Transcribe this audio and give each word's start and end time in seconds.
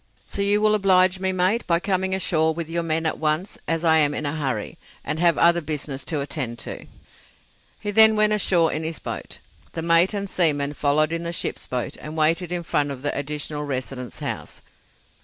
So 0.25 0.41
you 0.41 0.61
will 0.61 0.73
oblige 0.73 1.19
me, 1.19 1.31
mate, 1.31 1.67
by 1.67 1.79
coming 1.79 2.15
ashore 2.15 2.55
with 2.55 2.67
your 2.67 2.81
men 2.81 3.05
at 3.05 3.19
once, 3.19 3.59
as 3.67 3.85
I 3.85 3.99
am 3.99 4.15
in 4.15 4.25
a 4.25 4.35
hurry, 4.35 4.79
and 5.05 5.19
have 5.19 5.37
other 5.37 5.61
business 5.61 6.03
to 6.05 6.21
attend 6.21 6.57
to." 6.65 6.87
He 7.79 7.91
then 7.91 8.15
went 8.15 8.33
ashore 8.33 8.73
in 8.73 8.81
his 8.81 8.97
boat. 8.97 9.37
The 9.73 9.83
mate 9.83 10.15
and 10.15 10.27
seamen 10.27 10.73
followed 10.73 11.13
in 11.13 11.21
the 11.21 11.31
ship's 11.31 11.67
boat, 11.67 11.97
and 11.97 12.17
waited 12.17 12.51
in 12.51 12.63
front 12.63 12.89
of 12.89 13.03
the 13.03 13.15
Additional 13.15 13.63
Resident's 13.63 14.17
house. 14.21 14.63